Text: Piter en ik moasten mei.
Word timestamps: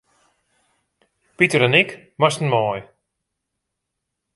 Piter 1.37 1.61
en 1.67 1.73
ik 1.81 1.89
moasten 2.19 2.49
mei. 2.49 2.79